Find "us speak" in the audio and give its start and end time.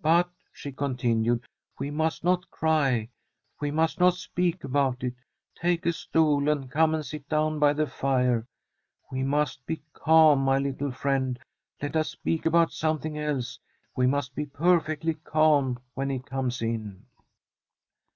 11.96-12.46